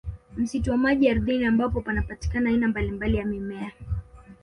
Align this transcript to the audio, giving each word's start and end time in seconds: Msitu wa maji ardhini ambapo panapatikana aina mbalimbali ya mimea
Msitu 0.37 0.71
wa 0.71 0.77
maji 0.77 1.09
ardhini 1.09 1.45
ambapo 1.45 1.81
panapatikana 1.81 2.49
aina 2.49 2.67
mbalimbali 2.67 3.17
ya 3.17 3.25
mimea 3.25 3.71